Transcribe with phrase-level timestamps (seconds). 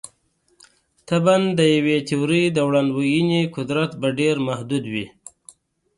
[1.09, 5.05] طبعاً د یوې تیورۍ د وړاندوینې قدرت به ډېر محدود وي.